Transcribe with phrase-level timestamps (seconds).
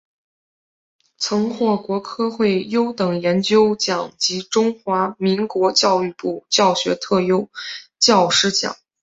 [1.19, 7.47] 曾获国科会优等研究奖及中华民国教育部教学特优
[7.99, 8.75] 教师奖。